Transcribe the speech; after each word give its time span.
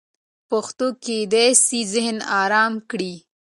پښتو 0.49 0.87
کېدای 1.03 1.49
سي 1.65 1.79
ذهن 1.93 2.17
ارام 2.41 2.73
کړي. 2.89 3.13